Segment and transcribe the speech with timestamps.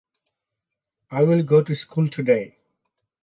[1.15, 2.49] A hna pakhat a chet.